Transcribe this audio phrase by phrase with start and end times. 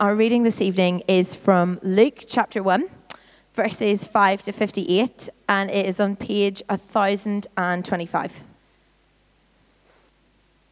[0.00, 2.88] Our reading this evening is from Luke chapter 1,
[3.52, 8.40] verses 5 to 58, and it is on page 1025.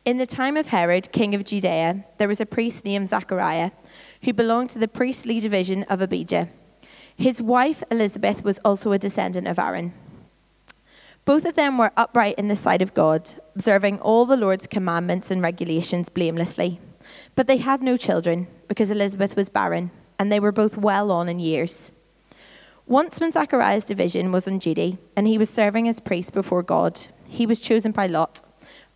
[0.07, 3.73] In the time of Herod, king of Judea, there was a priest named Zechariah
[4.23, 6.49] who belonged to the priestly division of Abijah.
[7.15, 9.93] His wife Elizabeth was also a descendant of Aaron.
[11.27, 15.31] Both of them were upright in the sight of God, observing all the Lord's commandments
[15.31, 16.81] and regulations blamelessly.
[17.35, 21.29] But they had no children, because Elizabeth was barren, and they were both well on
[21.29, 21.91] in years.
[22.87, 27.01] Once, when Zechariah's division was on duty, and he was serving as priest before God,
[27.27, 28.43] he was chosen by Lot,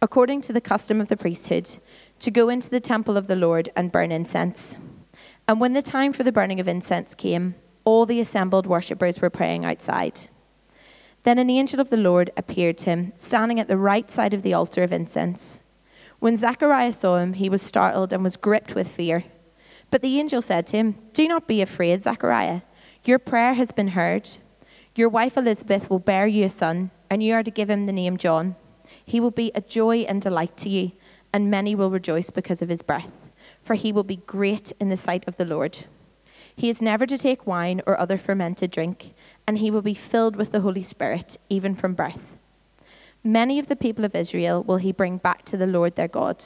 [0.00, 1.78] according to the custom of the priesthood,
[2.20, 4.76] to go into the temple of the Lord and burn incense.
[5.46, 9.30] And when the time for the burning of incense came, all the assembled worshippers were
[9.30, 10.28] praying outside.
[11.24, 14.42] Then an angel of the Lord appeared to him, standing at the right side of
[14.42, 15.58] the altar of incense.
[16.18, 19.24] When Zacharias saw him, he was startled and was gripped with fear.
[19.92, 22.62] But the angel said to him, Do not be afraid, Zechariah.
[23.04, 24.26] Your prayer has been heard.
[24.94, 27.92] Your wife Elizabeth will bear you a son, and you are to give him the
[27.92, 28.56] name John.
[29.04, 30.92] He will be a joy and delight to you,
[31.30, 33.10] and many will rejoice because of his birth,
[33.62, 35.84] for he will be great in the sight of the Lord.
[36.56, 39.12] He is never to take wine or other fermented drink,
[39.46, 42.38] and he will be filled with the Holy Spirit, even from birth.
[43.22, 46.42] Many of the people of Israel will he bring back to the Lord their God.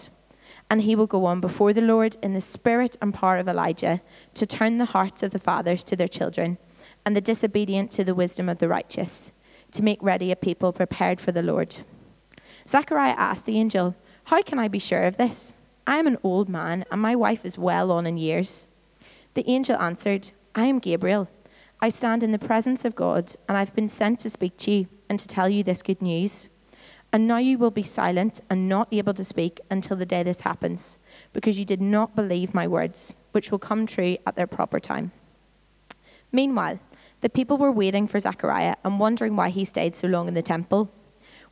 [0.69, 4.01] And he will go on before the Lord in the spirit and power of Elijah
[4.35, 6.59] to turn the hearts of the fathers to their children,
[7.05, 9.31] and the disobedient to the wisdom of the righteous,
[9.73, 11.77] to make ready a people prepared for the Lord.
[12.69, 15.55] Zechariah asked the angel, How can I be sure of this?
[15.87, 18.67] I am an old man, and my wife is well on in years.
[19.35, 21.29] The angel answered, I am Gabriel.
[21.81, 24.87] I stand in the presence of God, and I've been sent to speak to you
[25.09, 26.49] and to tell you this good news.
[27.13, 30.41] And now you will be silent and not able to speak until the day this
[30.41, 30.99] happens,
[31.33, 35.13] because you did not believe my words, which will come true at their proper time.
[36.33, 36.81] Meanwhile,
[37.23, 40.43] the people were waiting for Zechariah and wondering why he stayed so long in the
[40.43, 40.91] temple.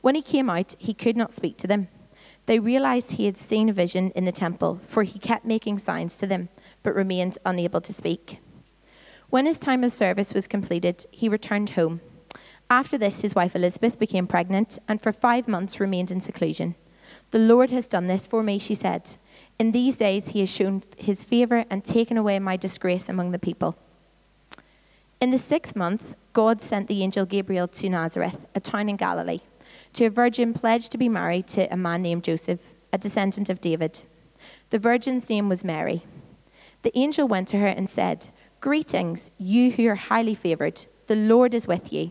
[0.03, 1.89] When he came out, he could not speak to them.
[2.47, 6.19] They realized he had seen a vision in the temple, for he kept making signs
[6.19, 6.51] to them,
[6.83, 8.41] but remained unable to speak.
[9.31, 12.03] When his time of service was completed, he returned home
[12.75, 16.75] after this, his wife Elizabeth became pregnant and for five months remained in seclusion.
[17.31, 19.17] The Lord has done this for me, she said.
[19.61, 23.39] In these days, he has shown his favor and taken away my disgrace among the
[23.39, 23.77] people.
[25.21, 29.43] In the sixth month, God sent the angel Gabriel to Nazareth, a town in Galilee,
[29.93, 32.61] to a virgin pledged to be married to a man named Joseph,
[32.93, 34.03] a descendant of David.
[34.71, 36.03] The virgin's name was Mary.
[36.83, 38.31] The angel went to her and said,
[38.61, 40.87] Greetings, you who are highly favored.
[41.07, 42.11] The Lord is with you.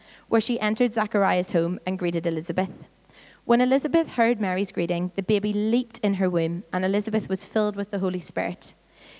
[0.31, 2.71] where she entered Zechariah's home and greeted Elizabeth.
[3.43, 7.75] When Elizabeth heard Mary's greeting, the baby leaped in her womb, and Elizabeth was filled
[7.75, 8.73] with the Holy Spirit.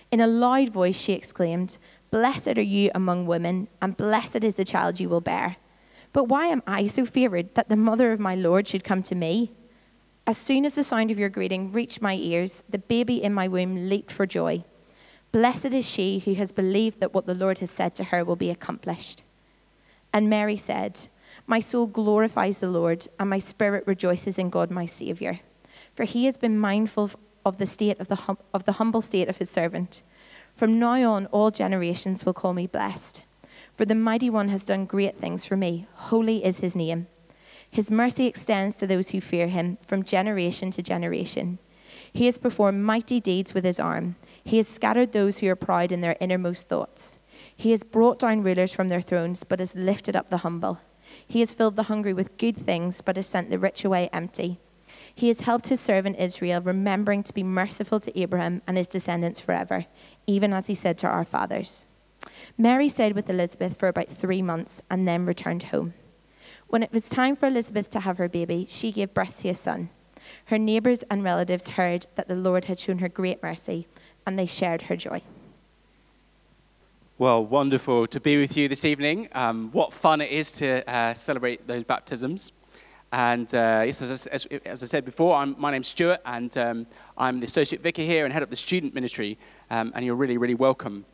[0.10, 1.78] In a loud voice, she exclaimed,
[2.12, 5.58] Blessed are you among women, and blessed is the child you will bear.
[6.14, 9.16] But why am I so favored that the mother of my Lord should come to
[9.16, 9.52] me?
[10.26, 13.50] As soon as the sound of your greeting reached my ears, the baby in my
[13.50, 14.64] womb leaped for joy.
[15.34, 18.38] Blessed is she who has believed that what the Lord has said to her will
[18.38, 19.24] be accomplished.
[20.13, 21.08] And Mary said,
[21.48, 25.40] My soul glorifies the Lord, and my spirit rejoices in God my Saviour.
[25.96, 27.12] For he has been mindful
[27.46, 30.02] of the state of the, hum- of the humble state of his servant.
[30.56, 33.24] From now on, all generations will call me blessed.
[33.75, 35.88] For the mighty one has done great things for me.
[35.94, 37.07] Holy is his name.
[37.69, 41.57] His mercy extends to those who fear him from generation to generation.
[42.12, 44.18] He has performed mighty deeds with his arm.
[44.44, 47.18] He has scattered those who are proud in their innermost thoughts.
[47.62, 50.80] He has brought down rulers from their thrones, but has lifted up the humble.
[51.28, 54.60] He has filled the hungry with good things, but has sent the rich away empty.
[55.13, 59.40] He has helped his servant Israel, remembering to be merciful to Abraham and his descendants
[59.40, 59.86] forever,
[60.25, 61.86] even as he said to our fathers.
[62.58, 65.94] Mary stayed with Elizabeth for about three months and then returned home.
[66.66, 69.54] When it was time for Elizabeth to have her baby, she gave birth to a
[69.54, 69.92] son.
[70.46, 73.88] Her neighbors and relatives heard that the Lord had shown her great mercy,
[74.25, 75.22] and they shared her joy.
[77.21, 79.29] Well, wonderful to be with you this evening.
[79.33, 82.51] Um, what fun it is to uh, celebrate those baptisms.
[83.12, 86.88] And uh, yes, as, as, as, I said before, I'm, my name's Stuart, and um,
[87.15, 89.38] I'm the associate vicar here and head of the student ministry.
[89.69, 91.06] Um, and you're really, really welcome.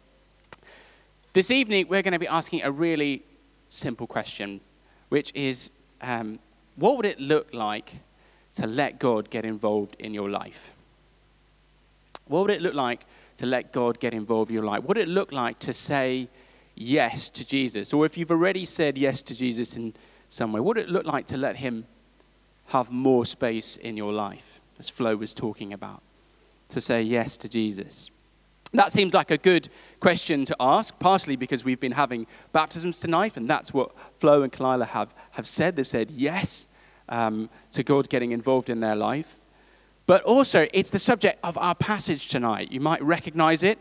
[1.33, 3.25] This evening, we're going to be asking a really
[3.67, 4.61] simple question,
[5.09, 6.39] which is um,
[6.77, 7.95] what would it look like
[8.53, 10.71] to let God get involved in your life?
[12.27, 13.05] What would it look like
[13.37, 14.83] to let God get involved in your life?
[14.83, 16.29] What it look like to say
[16.75, 17.93] yes to Jesus?
[17.93, 19.93] Or if you've already said yes to Jesus in
[20.29, 21.85] some way, What it look like to let Him
[22.67, 26.01] have more space in your life, as Flo was talking about?
[26.69, 28.11] To say yes to Jesus.
[28.73, 29.69] That seems like a good
[30.01, 34.51] question to ask, partially because we've been having baptisms tonight, and that's what Flo and
[34.51, 35.77] Kalila have, have said.
[35.77, 36.67] They said yes
[37.07, 39.39] um, to God getting involved in their life.
[40.07, 42.71] But also, it's the subject of our passage tonight.
[42.71, 43.77] You might recognize it.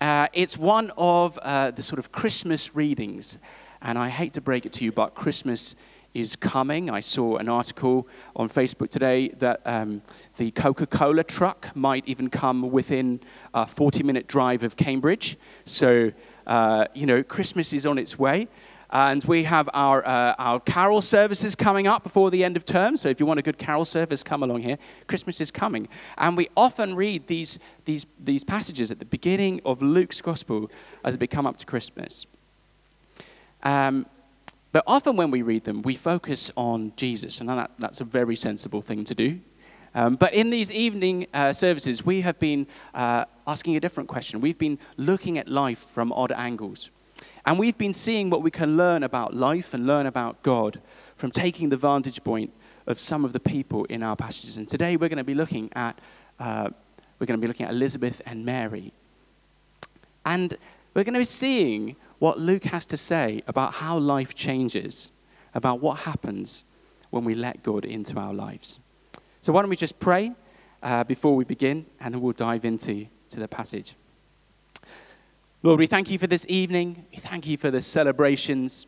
[0.00, 3.38] Uh, it's one of uh, the sort of Christmas readings
[3.82, 5.74] and I hate to break it to you, but Christmas
[6.14, 6.90] is coming.
[6.90, 10.02] I saw an article on Facebook today that um,
[10.36, 13.20] the Coca Cola truck might even come within
[13.54, 15.36] a 40 minute drive of Cambridge.
[15.64, 16.12] So,
[16.46, 18.48] uh, you know, Christmas is on its way.
[18.92, 22.98] And we have our, uh, our carol services coming up before the end of term.
[22.98, 24.76] So if you want a good carol service, come along here.
[25.06, 25.88] Christmas is coming.
[26.18, 30.70] And we often read these, these, these passages at the beginning of Luke's gospel
[31.04, 32.26] as we come up to Christmas.
[33.62, 34.04] Um,
[34.72, 38.36] but often when we read them, we focus on Jesus, and that, that's a very
[38.36, 39.40] sensible thing to do.
[39.94, 44.40] Um, but in these evening uh, services, we have been uh, asking a different question.
[44.40, 46.90] We've been looking at life from odd angles.
[47.44, 50.80] And we've been seeing what we can learn about life and learn about God
[51.16, 52.52] from taking the vantage point
[52.86, 54.56] of some of the people in our passages.
[54.56, 55.98] And today we're going to be looking at,
[56.38, 56.70] uh,
[57.18, 58.92] we're going to be looking at Elizabeth and Mary.
[60.24, 60.56] And
[60.94, 65.10] we're going to be seeing what Luke has to say about how life changes,
[65.54, 66.64] about what happens
[67.10, 68.78] when we let God into our lives.
[69.40, 70.32] So, why don't we just pray
[70.82, 73.96] uh, before we begin, and then we'll dive into to the passage.
[75.64, 77.06] Lord, we thank you for this evening.
[77.12, 78.86] We thank you for the celebrations.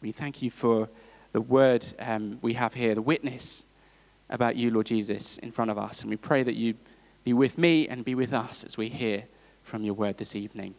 [0.00, 0.88] We thank you for
[1.32, 3.66] the word um, we have here, the witness
[4.30, 6.00] about you, Lord Jesus, in front of us.
[6.00, 6.76] And we pray that you
[7.24, 9.24] be with me and be with us as we hear
[9.64, 10.74] from your word this evening.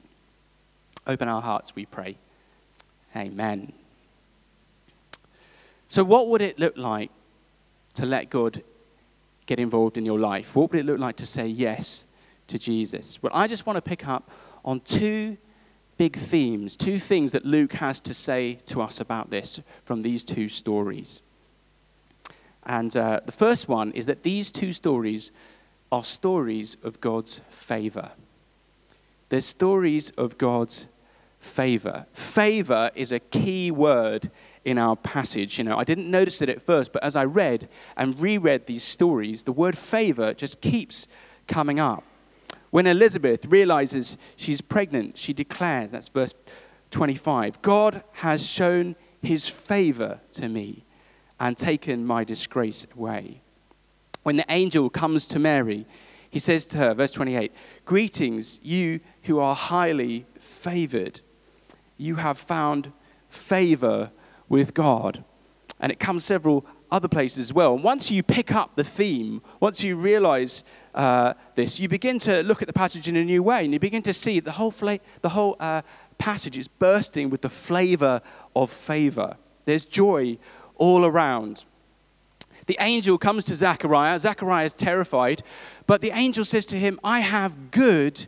[1.06, 2.18] Open our hearts, we pray.
[3.16, 3.71] Amen.
[5.89, 7.12] So, what would it look like
[7.94, 8.63] to let God
[9.45, 10.56] get involved in your life?
[10.56, 12.04] What would it look like to say yes
[12.48, 13.21] to Jesus?
[13.21, 14.31] Well, I just want to pick up
[14.63, 15.38] on two
[15.98, 20.24] big themes, two things that Luke has to say to us about this from these
[20.24, 21.21] two stories.
[22.65, 25.31] And uh, the first one is that these two stories
[25.92, 28.12] are stories of God's favor.
[29.30, 30.88] They're stories of God's
[31.39, 32.06] favor.
[32.13, 34.31] Favor is a key word
[34.66, 35.57] in our passage.
[35.57, 37.68] You know, I didn't notice it at first, but as I read
[37.98, 41.07] and reread these stories, the word favor just keeps
[41.48, 42.04] coming up.
[42.73, 46.33] When Elizabeth realizes she's pregnant, she declares, that's verse
[46.89, 50.83] 25, God has shown his favor to me
[51.39, 53.42] and taken my disgrace away.
[54.23, 55.85] When the angel comes to Mary,
[56.31, 57.51] he says to her, verse 28,
[57.85, 61.21] Greetings, you who are highly favored
[61.95, 62.92] you have found
[63.30, 64.09] favor
[64.49, 65.23] with God.
[65.80, 67.75] And it comes several other places as well.
[67.75, 70.63] And once you pick up the theme, once you realize
[70.95, 73.80] uh, this, you begin to look at the passage in a new way, and you
[73.80, 75.81] begin to see the whole, fla- the whole uh,
[76.18, 78.21] passage is bursting with the flavor
[78.56, 79.38] of favor.
[79.66, 80.38] There's joy
[80.76, 81.66] all around.
[82.66, 84.19] The angel comes to Zechariah.
[84.19, 85.44] Zechariah is terrified,
[85.88, 88.28] but the angel says to him, I have good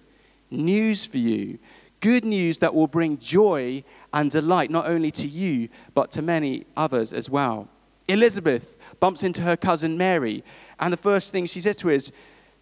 [0.52, 1.60] news for you
[2.06, 6.64] good news that will bring joy and delight not only to you, but to many
[6.78, 7.68] others as well.
[8.08, 10.44] Elizabeth bumps into her cousin Mary,
[10.80, 12.12] and the first thing she says to her is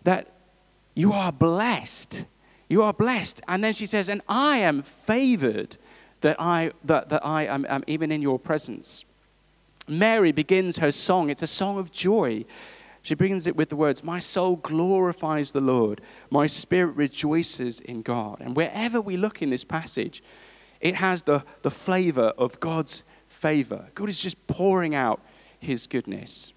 [0.03, 0.31] that
[0.95, 2.25] you are blessed.
[2.69, 3.41] You are blessed.
[3.47, 5.77] And then she says, and I am favored
[6.21, 9.05] that I, that, that I am, am even in your presence.
[9.87, 11.29] Mary begins her song.
[11.29, 12.45] It's a song of joy.
[13.01, 18.01] She begins it with the words, My soul glorifies the Lord, my spirit rejoices in
[18.01, 18.39] God.
[18.39, 20.23] And wherever we look in this passage,
[20.79, 23.89] it has the, the flavor of God's favor.
[23.93, 25.21] God is just pouring out
[25.59, 26.52] his goodness.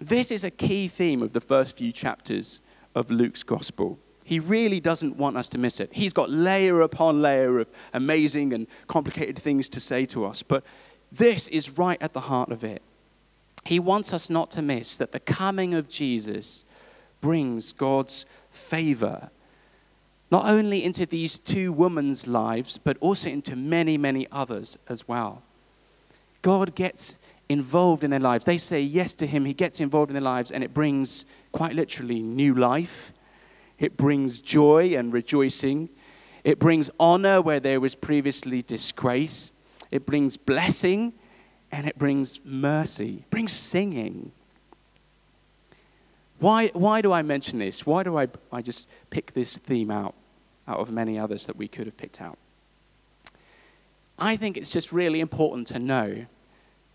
[0.00, 2.60] This is a key theme of the first few chapters
[2.94, 3.98] of Luke's gospel.
[4.24, 5.90] He really doesn't want us to miss it.
[5.92, 10.62] He's got layer upon layer of amazing and complicated things to say to us, but
[11.10, 12.82] this is right at the heart of it.
[13.64, 16.64] He wants us not to miss that the coming of Jesus
[17.20, 19.30] brings God's favor,
[20.30, 25.42] not only into these two women's lives, but also into many, many others as well.
[26.42, 28.44] God gets involved in their lives.
[28.44, 31.74] They say yes to Him, He gets involved in their lives, and it brings, quite
[31.74, 33.12] literally, new life.
[33.78, 35.88] It brings joy and rejoicing.
[36.44, 39.52] It brings honor where there was previously disgrace.
[39.90, 41.14] It brings blessing
[41.70, 44.32] and it brings mercy, it brings singing.
[46.38, 47.84] Why, why do I mention this?
[47.84, 50.14] Why do I, I just pick this theme out,
[50.68, 52.38] out of many others that we could have picked out?
[54.18, 56.26] I think it's just really important to know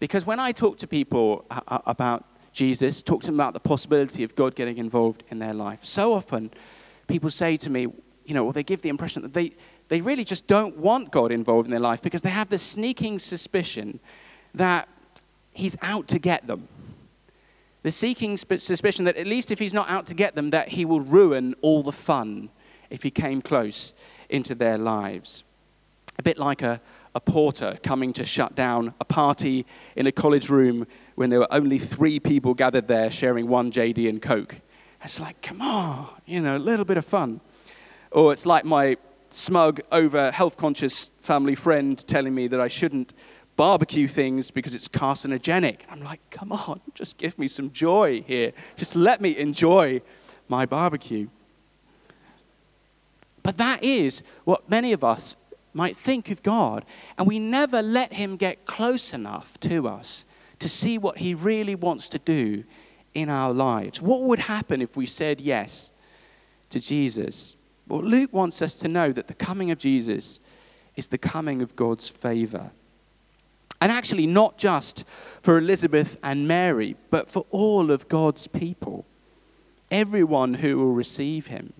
[0.03, 3.62] because when I talk to people uh, uh, about Jesus, talk to them about the
[3.62, 6.51] possibility of God getting involved in their life, so often
[7.07, 7.88] people say to me,
[8.25, 9.53] you know, or they give the impression that they,
[9.88, 13.17] they really just don't want God involved in their life because they have this sneaking
[13.17, 14.01] suspicion
[14.53, 14.89] that
[15.53, 16.67] he's out to get them.
[17.83, 20.83] The seeking suspicion that at least if he's not out to get them, that he
[20.83, 22.50] will ruin all the fun
[22.89, 23.93] if he came close
[24.27, 25.45] into their lives.
[26.19, 26.81] A bit like a,
[27.15, 29.65] a porter coming to shut down a party
[29.96, 34.10] in a college room when there were only three people gathered there sharing one JD
[34.10, 34.55] and Coke.
[35.03, 37.41] It's like, come on, you know, a little bit of fun.
[38.12, 38.98] Or it's like my
[39.29, 43.13] smug, over health conscious family friend telling me that I shouldn't
[43.55, 45.79] barbecue things because it's carcinogenic.
[45.89, 48.53] I'm like, come on, just give me some joy here.
[48.75, 50.01] Just let me enjoy
[50.48, 51.27] my barbecue.
[53.43, 55.36] But that is what many of us
[55.74, 56.86] might think of God,
[57.18, 60.25] and we never let Him get close enough to us
[60.60, 62.63] to see what He really wants to do
[63.13, 64.01] in our lives.
[64.01, 65.92] What would happen if we said yes
[66.70, 67.56] to Jesus?
[67.88, 70.39] Well, Luke wants us to know that the coming of Jesus
[70.96, 72.72] is the coming of God's favor.
[73.82, 75.03] And actually, not just
[75.42, 79.06] for Elizabeth and Mary, but for all of God's people,
[79.92, 81.74] everyone who will receive him.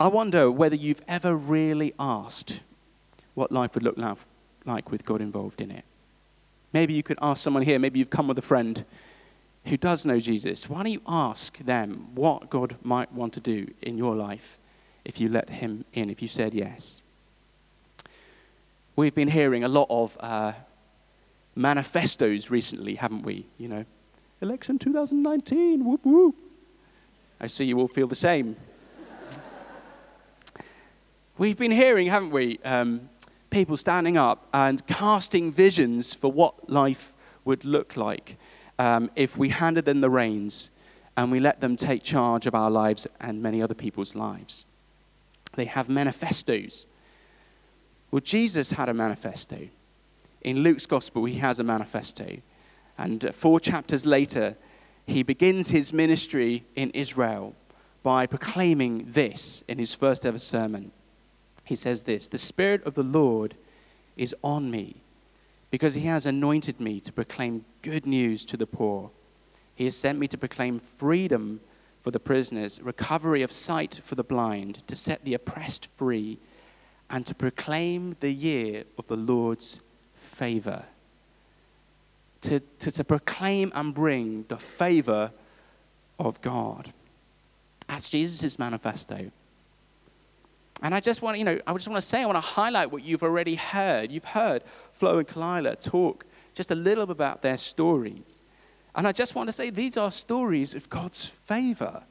[0.00, 2.62] I wonder whether you've ever really asked
[3.34, 3.98] what life would look
[4.64, 5.84] like with God involved in it.
[6.72, 8.82] Maybe you could ask someone here, maybe you've come with a friend
[9.66, 10.70] who does know Jesus.
[10.70, 14.58] Why don't you ask them what God might want to do in your life
[15.04, 17.02] if you let him in, if you said yes?
[18.96, 20.52] We've been hearing a lot of uh,
[21.54, 23.44] manifestos recently, haven't we?
[23.58, 23.84] You know,
[24.40, 26.36] election 2019, whoop whoop.
[27.38, 28.56] I see you all feel the same.
[31.40, 33.08] We've been hearing, haven't we, um,
[33.48, 37.14] people standing up and casting visions for what life
[37.46, 38.36] would look like
[38.78, 40.68] um, if we handed them the reins
[41.16, 44.66] and we let them take charge of our lives and many other people's lives.
[45.54, 46.84] They have manifestos
[48.10, 49.68] well, Jesus had a manifesto.
[50.42, 52.36] In Luke's gospel, he has a manifesto.
[52.98, 54.58] And uh, four chapters later,
[55.06, 57.54] he begins his ministry in Israel
[58.02, 60.92] by proclaiming this in his first ever sermon.
[61.70, 63.54] He says this The Spirit of the Lord
[64.16, 64.96] is on me
[65.70, 69.12] because he has anointed me to proclaim good news to the poor.
[69.76, 71.60] He has sent me to proclaim freedom
[72.02, 76.38] for the prisoners, recovery of sight for the blind, to set the oppressed free
[77.08, 79.78] and to proclaim the year of the Lord's
[80.16, 80.86] favor.
[82.40, 85.30] To, to, to proclaim and bring the favor
[86.18, 86.92] of God.
[87.86, 89.30] That's Jesus' manifesto.
[90.82, 92.90] And I just want, you know, I just want to say, I want to highlight
[92.90, 94.10] what you've already heard.
[94.10, 98.40] You've heard Flo and Kalila talk just a little bit about their stories.
[98.94, 102.02] And I just want to say these are stories of God's favor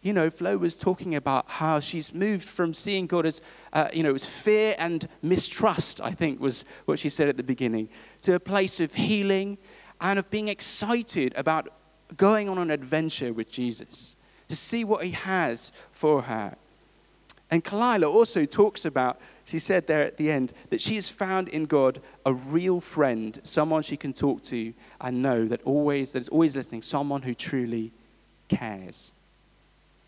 [0.00, 3.40] you know, Flo was talking about how she's moved from seeing God as,
[3.72, 7.42] uh, you know, was fear and mistrust, I think was what she said at the
[7.42, 7.88] beginning,
[8.22, 9.58] to a place of healing
[10.00, 11.68] and of being excited about
[12.16, 14.14] going on an adventure with Jesus,
[14.48, 16.56] to see what he has for her.
[17.50, 21.48] And Kalila also talks about, she said there at the end, that she has found
[21.48, 26.20] in God a real friend, someone she can talk to and know that always, that
[26.20, 27.90] is always listening, someone who truly
[28.48, 29.12] cares.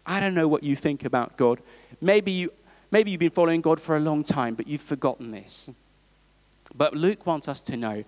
[0.04, 1.60] I don't know what you think about God.
[2.00, 2.52] Maybe, you,
[2.90, 5.70] maybe you've been following God for a long time, but you've forgotten this.
[6.74, 8.04] But Luke wants us to know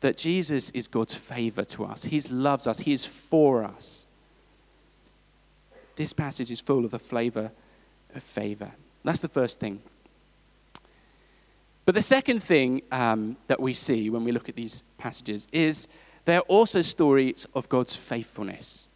[0.00, 2.04] that Jesus is God's favor to us.
[2.04, 4.06] He loves us, He is for us.
[5.94, 7.52] This passage is full of the flavor
[8.14, 8.72] of favor.
[9.04, 9.82] That's the first thing.
[11.84, 15.88] But the second thing um, that we see when we look at these passages is
[16.24, 18.86] they're also stories of God's faithfulness.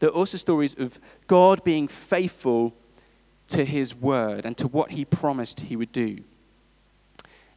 [0.00, 0.98] They're also stories of
[1.28, 2.74] God being faithful
[3.48, 6.18] to his word and to what he promised he would do.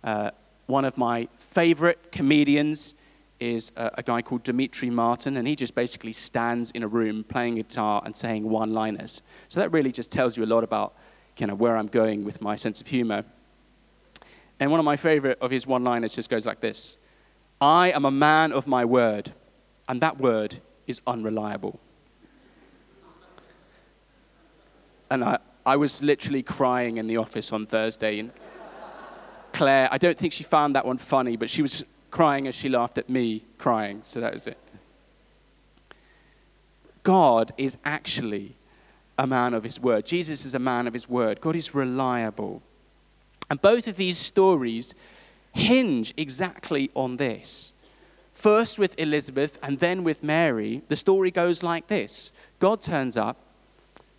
[0.03, 0.29] Uh,
[0.67, 2.93] one of my favorite comedians
[3.45, 7.23] is a, a, guy called Demetri Martin, and he just basically stands in a room
[7.23, 9.21] playing guitar and saying one liners.
[9.47, 10.95] So that really just tells you a lot about
[11.37, 13.23] kind of where I'm going with my sense of humor.
[14.59, 16.97] And one of my favorite of his one liners just goes like this
[17.61, 19.31] I am a man of my word,
[19.87, 21.79] and that word is unreliable.
[25.09, 28.19] And I, I was literally crying in the office on Thursday.
[28.19, 28.31] And
[29.53, 31.83] Claire, I don't think she found that one funny, but she was
[32.15, 33.99] crying as she laughed at me crying.
[34.03, 34.57] So that was it.
[37.03, 38.55] God is actually
[39.17, 40.05] a man of his word.
[40.05, 41.41] Jesus is a man of his word.
[41.41, 42.61] God is reliable.
[43.49, 44.95] And both of these stories
[45.51, 47.73] hinge exactly on this.
[48.33, 53.35] First with Elizabeth and then with Mary, the story goes like this God turns up,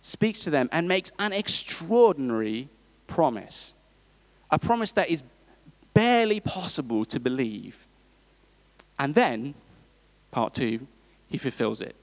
[0.01, 2.69] speaks to them, and makes an extraordinary
[3.07, 3.73] promise.
[4.51, 5.23] A promise that is
[5.95, 7.86] barely possible to believe.
[8.99, 9.53] And then,
[10.31, 10.87] part two,
[11.27, 11.95] he fulfills it.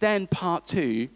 [0.00, 1.08] Then, part two,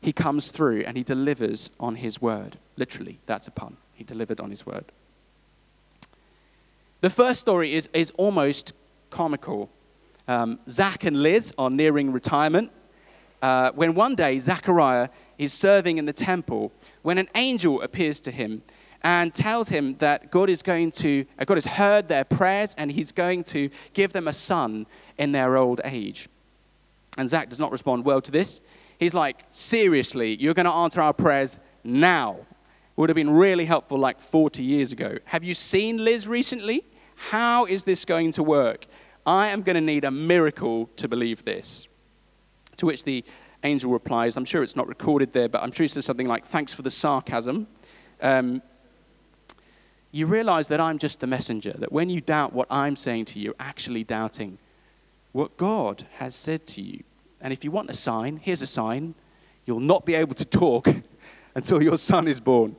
[0.00, 2.58] he comes through and he delivers on his word.
[2.76, 3.76] Literally, that's a pun.
[3.94, 4.84] He delivered on his word.
[7.00, 8.72] The first story is, is almost
[9.10, 9.70] comical.
[10.26, 12.70] Um, Zach and Liz are nearing retirement.
[13.40, 16.72] Uh, when one day Zechariah is serving in the temple,
[17.02, 18.62] when an angel appears to him
[19.02, 22.90] and tells him that God is going to, uh, God has heard their prayers and
[22.90, 24.86] he's going to give them a son
[25.18, 26.28] in their old age.
[27.16, 28.60] And Zach does not respond well to this.
[28.98, 32.38] He's like, seriously, you're going to answer our prayers now.
[32.96, 35.18] Would have been really helpful like 40 years ago.
[35.26, 36.84] Have you seen Liz recently?
[37.30, 38.86] How is this going to work?
[39.24, 41.86] I am going to need a miracle to believe this.
[42.78, 43.24] To which the
[43.62, 46.44] angel replies, I'm sure it's not recorded there, but I'm sure he says something like,
[46.46, 47.66] Thanks for the sarcasm.
[48.20, 48.62] Um,
[50.10, 53.38] you realize that I'm just the messenger, that when you doubt what I'm saying to
[53.38, 54.58] you, you're actually doubting
[55.32, 57.02] what God has said to you.
[57.40, 59.14] And if you want a sign, here's a sign.
[59.66, 60.88] You'll not be able to talk
[61.54, 62.74] until your son is born.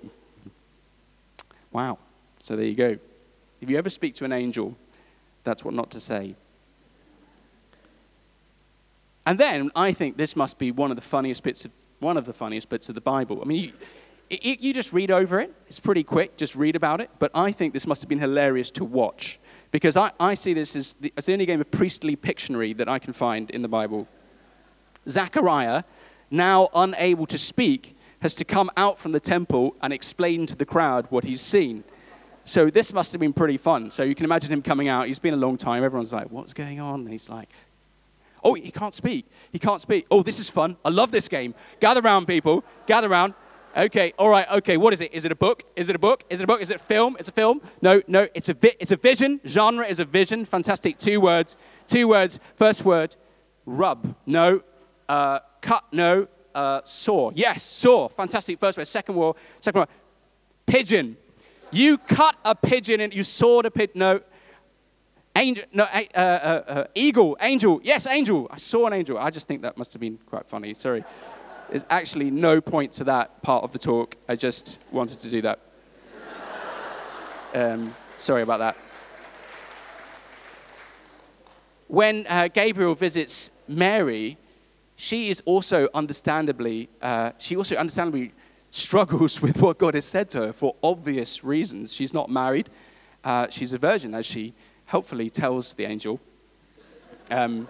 [1.72, 2.00] Wow.
[2.42, 2.98] So there you go.
[3.62, 4.76] If you ever speak to an angel,
[5.44, 6.36] that's what not to say.
[9.26, 12.26] And then I think this must be one of the funniest bits of one of
[12.26, 13.40] the funniest bits of the Bible.
[13.42, 13.74] I mean, you,
[14.30, 15.54] you just read over it.
[15.68, 16.38] It's pretty quick.
[16.38, 17.10] Just read about it.
[17.20, 19.40] But I think this must have been hilarious to watch
[19.72, 22.88] because I, I see this as the, as the only game of priestly Pictionary that
[22.88, 24.08] I can find in the Bible.
[25.08, 25.84] Zechariah,
[26.30, 30.66] now unable to speak, has to come out from the temple and explain to the
[30.66, 31.84] crowd what he's seen.
[32.44, 33.92] So this must have been pretty fun.
[33.92, 35.08] So you can imagine him coming out.
[35.08, 35.84] He's been a long time.
[35.84, 37.02] Everyone's like, what's going on?
[37.02, 37.50] And he's like,
[38.44, 39.28] oh, he can't speak.
[39.52, 40.06] He can't speak.
[40.12, 40.78] Oh, this is fun.
[40.84, 41.54] I love this game.
[41.80, 42.64] Gather around, people.
[42.88, 43.34] Gather around.
[43.78, 44.78] Okay, all right, okay.
[44.78, 45.14] What is it?
[45.14, 45.64] Is it a book?
[45.76, 46.24] Is it a book?
[46.30, 46.62] Is it a book?
[46.62, 47.16] Is it film?
[47.20, 47.62] It's a film?
[47.82, 48.28] No, no.
[48.34, 49.40] It's a vi- it's a vision.
[49.46, 50.44] Genre is a vision.
[50.46, 50.98] Fantastic.
[50.98, 51.56] Two words.
[51.88, 52.40] Two words.
[52.56, 53.16] First word,
[53.66, 54.16] rub.
[54.26, 54.64] No.
[55.08, 55.84] Uh, cut.
[55.92, 56.28] No.
[56.56, 57.32] Uh, saw.
[57.36, 58.10] Yes, saw.
[58.10, 58.60] Fantastic.
[58.60, 58.88] First word.
[58.88, 59.36] Second word.
[59.60, 59.90] Second word.
[60.66, 61.16] Pigeon.
[61.72, 64.00] You cut a pigeon and you sawed a pigeon.
[64.00, 64.22] No.
[65.36, 67.80] Angel, no, uh, uh, uh, eagle, angel.
[67.84, 68.48] Yes, angel.
[68.52, 69.18] I saw an angel.
[69.18, 70.74] I just think that must have been quite funny.
[70.74, 71.06] Sorry.
[71.70, 74.16] There's actually no point to that part of the talk.
[74.28, 75.60] I just wanted to do that.
[77.54, 78.78] Um, sorry about that.
[81.88, 84.38] When uh, Gabriel visits Mary,
[84.96, 88.34] she is also understandably, uh, she also understandably
[88.72, 91.94] struggles with what God has said to her for obvious reasons.
[91.94, 92.70] She's not married.
[93.24, 94.54] Uh, she's a virgin, as she
[94.86, 96.20] helpfully tells the angel.
[97.30, 97.68] Um,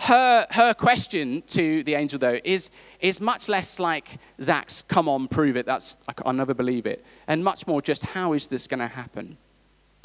[0.00, 5.28] her, her question to the angel, though, is, is much less like Zach's, come on,
[5.28, 8.80] prove it, that's, I'll never believe it, and much more just, how is this going
[8.80, 9.36] to happen?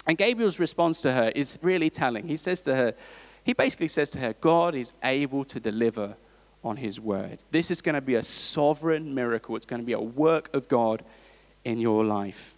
[0.06, 2.27] And Gabriel's response to her is really telling.
[2.27, 2.93] He says to her,
[3.43, 6.15] he basically says to her, God is able to deliver
[6.63, 7.43] on his word.
[7.51, 9.56] This is going to be a sovereign miracle.
[9.56, 11.03] It's going to be a work of God
[11.65, 12.56] in your life.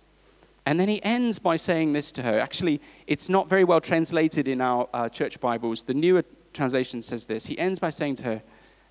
[0.65, 2.39] And then he ends by saying this to her.
[2.39, 5.83] Actually, it's not very well translated in our uh, church Bibles.
[5.83, 6.23] The newer
[6.55, 7.45] translation says this.
[7.45, 8.41] He ends by saying to her,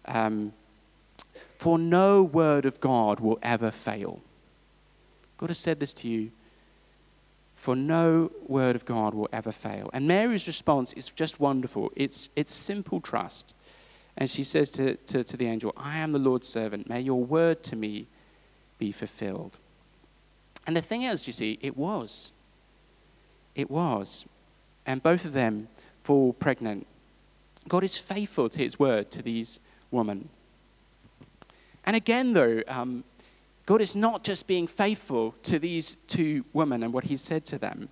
[0.04, 0.52] um,
[1.58, 4.20] For no word of God will ever fail.
[5.38, 6.30] God has said this to you.
[7.56, 9.88] For no word of God will ever fail.
[9.94, 11.90] And Mary's response is just wonderful.
[11.96, 13.54] It's, it's simple trust.
[14.16, 16.88] And she says to, to, to the angel, I am the Lord's servant.
[16.88, 18.06] May your word to me
[18.78, 19.58] be fulfilled.
[20.66, 22.32] And the thing is, you see, it was.
[23.54, 24.26] It was.
[24.86, 25.68] And both of them
[26.02, 26.86] fall pregnant
[27.68, 30.28] God is faithful to his word to these women.
[31.84, 33.04] And again, though, um,
[33.66, 37.58] God is not just being faithful to these two women and what he said to
[37.58, 37.88] them.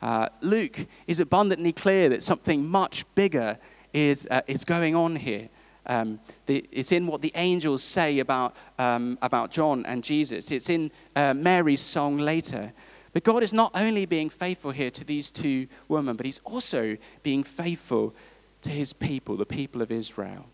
[0.00, 3.58] Uh, Luke is abundantly clear that something much bigger
[3.92, 5.48] is, uh, is going on here.
[5.86, 10.50] Um, the, it's in what the angels say about, um, about John and Jesus.
[10.50, 12.72] It's in uh, Mary's song later.
[13.12, 16.96] But God is not only being faithful here to these two women, but He's also
[17.22, 18.14] being faithful
[18.62, 20.46] to His people, the people of Israel.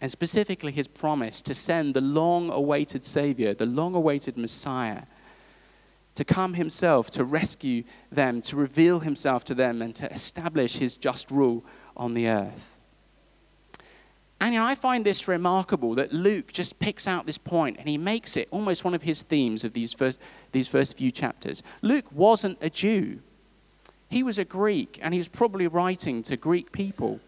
[0.00, 5.02] And specifically, His promise to send the long awaited Savior, the long awaited Messiah,
[6.14, 10.96] to come Himself, to rescue them, to reveal Himself to them, and to establish His
[10.96, 11.64] just rule
[11.96, 12.78] on the earth.
[14.40, 17.88] And you know, I find this remarkable that Luke just picks out this point and
[17.88, 20.20] he makes it almost one of his themes of these first,
[20.52, 21.62] these first few chapters.
[21.82, 23.20] Luke wasn't a Jew,
[24.08, 27.20] he was a Greek, and he was probably writing to Greek people.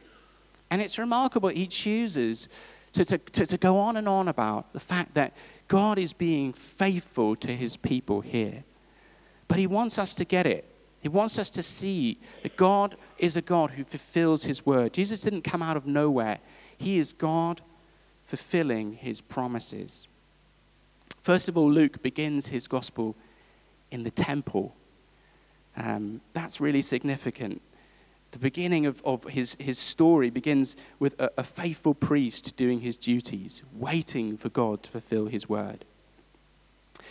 [0.70, 2.48] And it's remarkable he chooses
[2.92, 5.34] to, to, to, to go on and on about the fact that
[5.68, 8.64] God is being faithful to his people here.
[9.46, 10.64] But he wants us to get it.
[11.00, 14.92] He wants us to see that God is a God who fulfills his word.
[14.92, 16.38] Jesus didn't come out of nowhere.
[16.76, 17.60] He is God
[18.24, 20.08] fulfilling his promises.
[21.22, 23.16] First of all, Luke begins his gospel
[23.90, 24.74] in the temple.
[25.80, 27.62] Um, that's really significant.
[28.32, 32.98] The beginning of, of his, his story begins with a, a faithful priest doing his
[32.98, 35.86] duties, waiting for God to fulfill his word.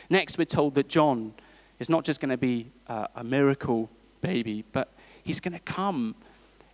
[0.09, 1.33] Next, we're told that John
[1.79, 3.89] is not just going to be uh, a miracle
[4.21, 6.13] baby, but he's going to come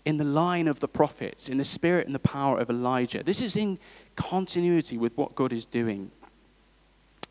[0.04, 3.24] in the line of the prophets, in the spirit and the power of Elijah.
[3.24, 3.80] This is in
[4.18, 6.12] continuity with what God is doing.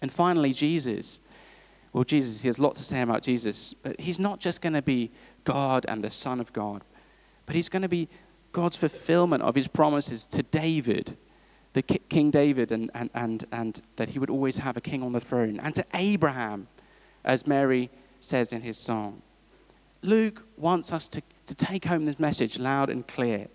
[0.00, 1.20] And finally, Jesus.
[1.94, 4.72] Well, Jesus, he has a lot to say about Jesus, but he's not just going
[4.72, 5.12] to be
[5.44, 6.82] God and the Son of God,
[7.46, 8.08] but he's going to be
[8.50, 11.16] God's fulfillment of his promises to David,
[11.72, 15.12] the King David, and, and, and, and that he would always have a king on
[15.12, 16.66] the throne, and to Abraham,
[17.24, 19.22] as Mary says in his song.
[20.02, 23.46] Luke wants us to, to take home this message loud and clear.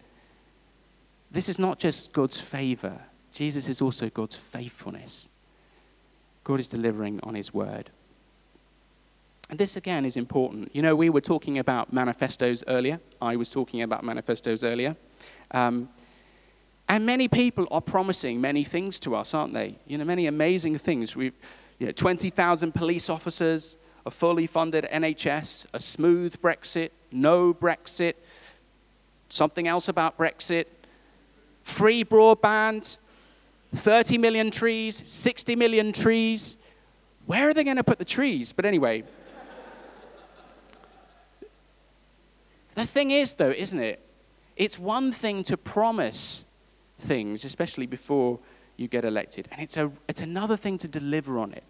[1.29, 3.01] This is not just God's favor,
[3.33, 5.29] Jesus is also God's faithfulness.
[6.45, 7.91] God is delivering on his word.
[9.49, 10.69] And this again is important.
[10.75, 12.99] You know, we were talking about manifestos earlier.
[13.19, 14.95] I was talking about manifestos earlier.
[15.51, 15.89] Um,
[16.87, 19.77] and many people are promising many things to us, aren't they?
[19.87, 21.15] You know, many amazing things.
[21.15, 21.33] We've,
[21.79, 28.13] you know, 20,000 police officers, a fully funded NHS, a smooth Brexit, no Brexit,
[29.29, 30.65] something else about Brexit,
[31.63, 32.97] free broadband,
[33.75, 36.57] 30 million trees, 60 million trees.
[37.25, 38.53] Where are they going to put the trees?
[38.53, 39.03] But anyway.
[42.79, 43.99] The thing is, though, isn't it?
[44.55, 46.45] It's one thing to promise
[46.99, 48.39] things, especially before
[48.77, 51.63] you get elected, and it's, a, it's another thing to deliver on it.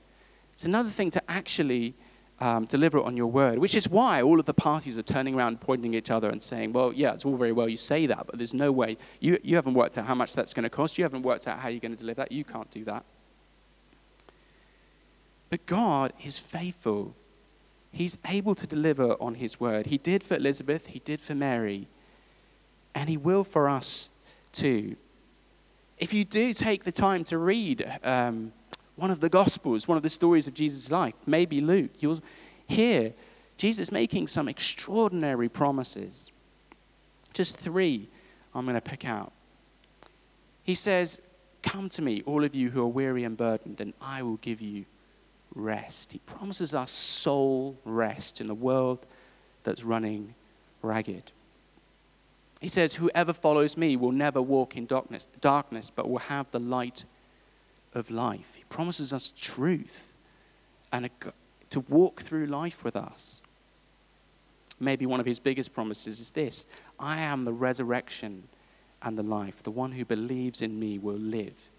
[0.53, 1.95] It's another thing to actually
[2.39, 5.59] um, deliver on your word, which is why all of the parties are turning around,
[5.61, 8.25] pointing at each other and saying, well, yeah, it's all very well you say that,
[8.27, 8.97] but there's no way.
[9.19, 10.97] You, you haven't worked out how much that's going to cost.
[10.97, 12.31] You haven't worked out how you're going to deliver that.
[12.31, 13.03] You can't do that.
[15.49, 17.15] But God is faithful.
[17.91, 19.87] He's able to deliver on his word.
[19.87, 21.87] He did for Elizabeth, he did for Mary,
[22.93, 24.09] and he will for us
[24.51, 24.95] too.
[25.97, 28.53] If you do take the time to read um,
[28.95, 32.21] one of the Gospels, one of the stories of Jesus' life, maybe Luke, you'll
[32.67, 33.13] hear
[33.57, 36.31] Jesus making some extraordinary promises.
[37.33, 38.07] Just three
[38.53, 39.31] I'm going to pick out.
[40.63, 41.21] He says,
[41.61, 44.61] Come to me, all of you who are weary and burdened, and I will give
[44.61, 44.85] you
[45.55, 46.13] rest.
[46.13, 49.05] He promises us soul rest in a world
[49.63, 50.35] that's running
[50.81, 51.31] ragged.
[52.61, 56.59] He says, Whoever follows me will never walk in darkness, darkness but will have the
[56.59, 57.05] light
[57.93, 58.55] of life.
[58.55, 60.13] He promises us truth
[60.91, 61.09] and a,
[61.69, 63.41] to walk through life with us.
[64.79, 66.65] Maybe one of his biggest promises is this
[66.99, 68.43] I am the resurrection
[69.01, 69.63] and the life.
[69.63, 71.69] The one who believes in me will live,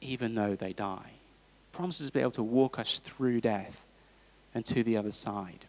[0.00, 1.12] even though they die.
[1.72, 3.82] Promises to be able to walk us through death
[4.54, 5.66] and to the other side.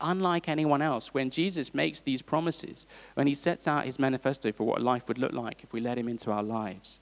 [0.00, 4.64] Unlike anyone else, when Jesus makes these promises, when he sets out his manifesto for
[4.64, 7.00] what life would look like if we let him into our lives,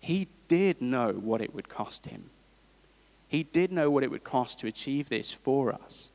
[0.00, 2.30] he did know what it would cost him.
[3.26, 6.10] He did know what it would cost to achieve this for us.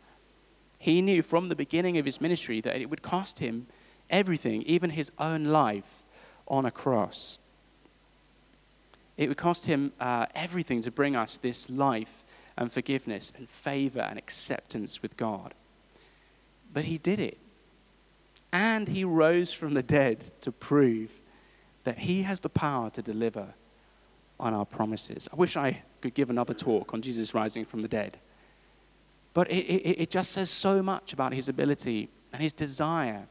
[0.77, 3.67] He knew from the beginning of his ministry that it would cost him
[4.09, 6.05] everything, even his own life
[6.47, 7.39] on a cross.
[9.17, 12.23] It would cost him uh, everything to bring us this life
[12.57, 15.53] and forgiveness and favor and acceptance with God.
[16.73, 17.37] But he did it.
[18.51, 21.11] And he rose from the dead to prove
[21.85, 23.53] that He has the power to deliver
[24.37, 25.29] on our promises.
[25.31, 28.17] I wish I could give another talk on Jesus rising from the dead.
[29.33, 33.27] But it, it, it just says so much about His ability and His desire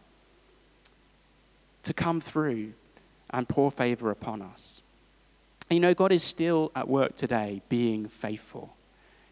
[1.82, 2.72] to come through
[3.30, 4.80] and pour favor upon us.
[5.70, 8.76] You know, God is still at work today being faithful.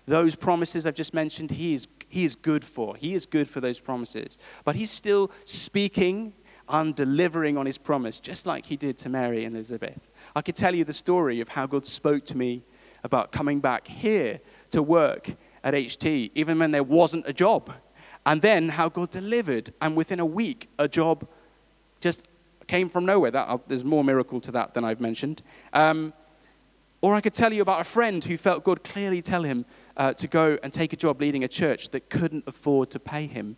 [0.06, 2.96] Those promises I've just mentioned, he is, he is good for.
[2.96, 4.38] He is good for those promises.
[4.64, 6.32] But He's still speaking
[6.68, 10.10] and delivering on His promise, just like He did to Mary and Elizabeth.
[10.34, 12.64] I could tell you the story of how God spoke to me
[13.04, 14.40] about coming back here
[14.70, 15.30] to work
[15.62, 17.72] at HT, even when there wasn't a job.
[18.26, 21.26] And then how God delivered, and within a week, a job
[22.00, 22.26] just
[22.66, 23.30] came from nowhere.
[23.30, 25.42] That, uh, there's more miracle to that than I've mentioned.
[25.72, 26.12] Um,
[27.02, 30.14] or I could tell you about a friend who felt God clearly tell him uh,
[30.14, 33.56] to go and take a job leading a church that couldn't afford to pay him.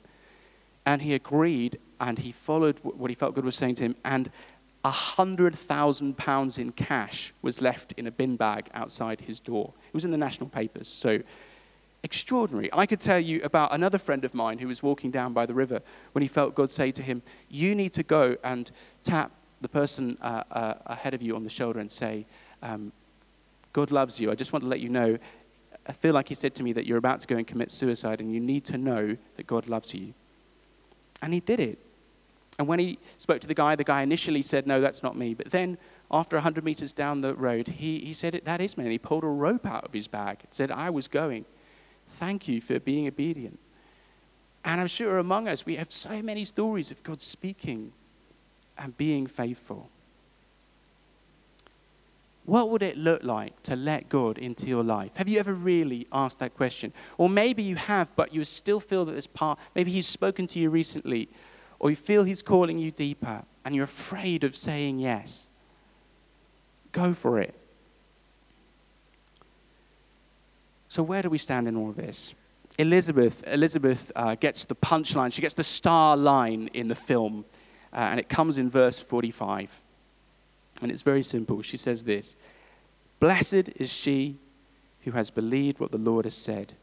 [0.86, 3.96] And he agreed and he followed what he felt God was saying to him.
[4.02, 4.30] And
[4.82, 9.74] a hundred thousand pounds in cash was left in a bin bag outside his door.
[9.88, 10.88] It was in the national papers.
[10.88, 11.20] So
[12.02, 12.70] extraordinary.
[12.72, 15.54] I could tell you about another friend of mine who was walking down by the
[15.54, 18.70] river when he felt God say to him, You need to go and
[19.02, 22.26] tap the person uh, uh, ahead of you on the shoulder and say,
[22.62, 22.92] um,
[23.74, 24.30] God loves you.
[24.30, 25.18] I just want to let you know.
[25.86, 28.20] I feel like he said to me that you're about to go and commit suicide
[28.20, 30.14] and you need to know that God loves you.
[31.20, 31.78] And he did it.
[32.58, 35.34] And when he spoke to the guy, the guy initially said, No, that's not me.
[35.34, 35.76] But then,
[36.10, 38.84] after 100 meters down the road, he, he said, That is me.
[38.84, 41.44] And he pulled a rope out of his bag and said, I was going.
[42.08, 43.58] Thank you for being obedient.
[44.64, 47.92] And I'm sure among us, we have so many stories of God speaking
[48.78, 49.90] and being faithful.
[52.44, 55.16] What would it look like to let God into your life?
[55.16, 56.92] Have you ever really asked that question?
[57.16, 60.58] Or maybe you have, but you still feel that there's part, maybe He's spoken to
[60.58, 61.28] you recently
[61.78, 65.48] or you feel He's calling you deeper and you're afraid of saying yes,
[66.92, 67.54] go for it.
[70.88, 72.34] So, where do we stand in all of this?
[72.78, 77.44] Elizabeth, Elizabeth uh, gets the punchline, she gets the star line in the film,
[77.92, 79.80] uh, and it comes in verse 45.
[80.84, 81.62] And it's very simple.
[81.62, 82.36] She says this
[83.18, 84.36] Blessed is she
[85.00, 86.74] who has believed what the Lord has said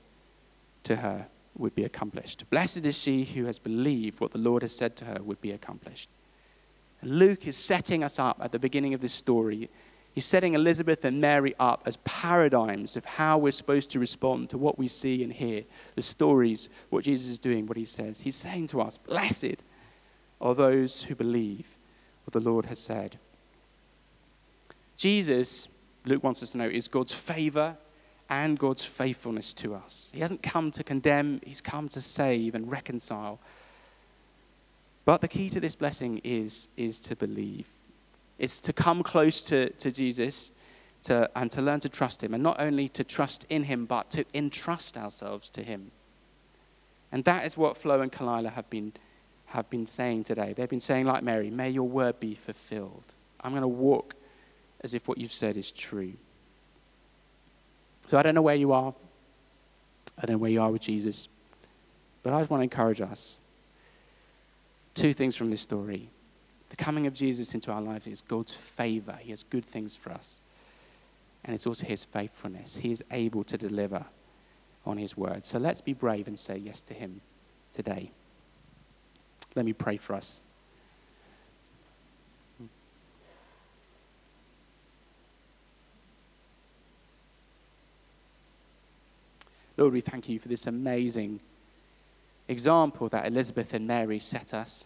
[0.86, 2.50] to her would be accomplished.
[2.50, 5.52] Blessed is she who has believed what the Lord has said to her would be
[5.52, 6.10] accomplished.
[7.04, 9.70] Luke is setting us up at the beginning of this story.
[10.14, 14.58] He's setting Elizabeth and Mary up as paradigms of how we're supposed to respond to
[14.58, 15.62] what we see and hear,
[15.96, 18.22] the stories, what Jesus is doing, what he says.
[18.22, 19.62] He's saying to us, Blessed
[20.40, 21.78] are those who believe
[22.26, 23.20] what the Lord has said.
[25.02, 25.68] Jesus,
[26.06, 27.76] Luke wants us to know, is God's favor
[28.30, 30.12] and God's faithfulness to us.
[30.14, 33.40] He hasn't come to condemn, He's come to save and reconcile.
[35.04, 37.68] But the key to this blessing is, is to believe.
[38.38, 40.52] It's to come close to, to Jesus
[41.06, 42.36] to, and to learn to trust Him.
[42.36, 45.90] And not only to trust in Him, but to entrust ourselves to Him.
[47.12, 48.94] And that is what Flo and Kalila have been,
[49.48, 50.54] have been saying today.
[50.54, 53.16] They've been saying, like Mary, may your word be fulfilled.
[53.44, 54.14] I'm going to walk
[54.84, 56.14] as if what you've said is true.
[58.08, 58.94] So I don't know where you are.
[60.18, 61.28] I don't know where you are with Jesus.
[62.24, 63.38] But I just want to encourage us.
[64.94, 66.10] Two things from this story.
[66.70, 69.18] The coming of Jesus into our lives is God's favor.
[69.20, 70.42] He has good things for us.
[71.44, 72.78] And it's also his faithfulness.
[72.78, 74.06] He is able to deliver
[74.86, 75.46] on his word.
[75.46, 77.22] So let's be brave and say yes to him
[77.72, 78.12] today.
[79.56, 80.42] Let me pray for us.
[89.82, 91.40] Lord, we thank you for this amazing
[92.48, 94.86] example that Elizabeth and Mary set us.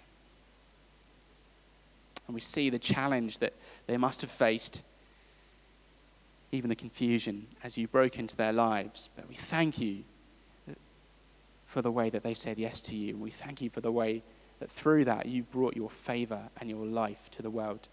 [2.25, 3.51] And we see the challenge that
[3.87, 4.83] they must have faced,
[6.53, 9.09] even the confusion as you broke into their lives.
[9.17, 10.05] But we thank you
[11.67, 13.17] for the way that they said yes to you.
[13.17, 14.23] We thank you for the way
[14.61, 17.89] that through that you brought your favor and your life to the world.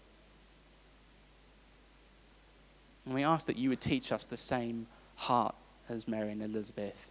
[3.05, 4.87] And we ask that you would teach us the same
[5.17, 5.53] heart
[5.93, 7.09] as Mary and Elizabeth.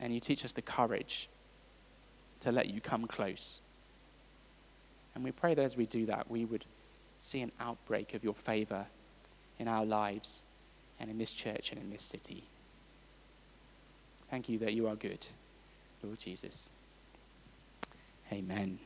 [0.00, 1.28] And you teach us the courage
[2.40, 3.60] to let you come close.
[5.14, 6.64] And we pray that as we do that, we would
[7.18, 8.86] see an outbreak of your favor
[9.58, 10.42] in our lives
[11.00, 12.44] and in this church and in this city.
[14.30, 15.26] Thank you that you are good,
[16.02, 16.70] Lord Jesus.
[18.32, 18.78] Amen.